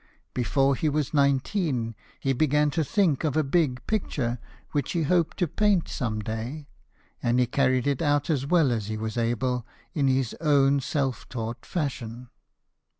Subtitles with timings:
[0.33, 4.39] Before he was nineteen, he began to think of a big picture
[4.71, 6.67] which he hoped to paint some day;
[7.21, 11.29] and he carried it out as well as he was able in his own self
[11.29, 12.29] taught fashion.